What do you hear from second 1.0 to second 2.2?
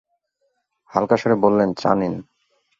স্বরে বললেন, চা নিন।